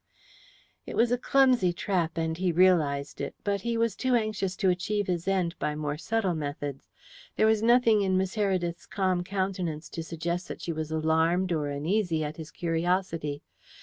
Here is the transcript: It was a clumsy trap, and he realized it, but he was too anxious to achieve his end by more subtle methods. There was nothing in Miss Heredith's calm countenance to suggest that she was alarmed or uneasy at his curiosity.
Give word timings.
It 0.87 0.97
was 0.97 1.11
a 1.11 1.17
clumsy 1.19 1.71
trap, 1.73 2.17
and 2.17 2.35
he 2.35 2.51
realized 2.51 3.21
it, 3.21 3.35
but 3.43 3.61
he 3.61 3.77
was 3.77 3.95
too 3.95 4.15
anxious 4.15 4.55
to 4.55 4.71
achieve 4.71 5.05
his 5.05 5.27
end 5.27 5.53
by 5.59 5.75
more 5.75 5.95
subtle 5.95 6.33
methods. 6.33 6.89
There 7.35 7.45
was 7.45 7.61
nothing 7.61 8.01
in 8.01 8.17
Miss 8.17 8.33
Heredith's 8.35 8.87
calm 8.87 9.23
countenance 9.23 9.89
to 9.89 10.01
suggest 10.01 10.47
that 10.47 10.59
she 10.59 10.73
was 10.73 10.89
alarmed 10.89 11.51
or 11.51 11.67
uneasy 11.67 12.23
at 12.23 12.37
his 12.37 12.49
curiosity. 12.49 13.43